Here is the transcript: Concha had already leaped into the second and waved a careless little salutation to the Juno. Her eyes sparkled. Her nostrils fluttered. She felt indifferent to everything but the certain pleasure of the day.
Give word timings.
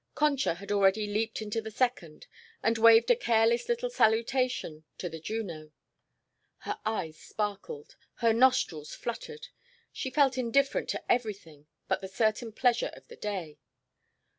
Concha 0.15 0.55
had 0.55 0.71
already 0.71 1.05
leaped 1.05 1.43
into 1.43 1.61
the 1.61 1.69
second 1.69 2.25
and 2.63 2.75
waved 2.79 3.11
a 3.11 3.15
careless 3.15 3.69
little 3.69 3.91
salutation 3.91 4.83
to 4.97 5.07
the 5.09 5.19
Juno. 5.19 5.69
Her 6.61 6.79
eyes 6.83 7.17
sparkled. 7.19 7.95
Her 8.15 8.33
nostrils 8.33 8.95
fluttered. 8.95 9.49
She 9.93 10.09
felt 10.09 10.39
indifferent 10.39 10.89
to 10.89 11.03
everything 11.11 11.67
but 11.87 12.01
the 12.01 12.07
certain 12.07 12.51
pleasure 12.51 12.89
of 12.95 13.07
the 13.09 13.15
day. 13.15 13.59